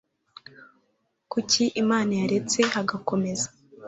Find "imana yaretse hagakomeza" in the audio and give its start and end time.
1.81-3.47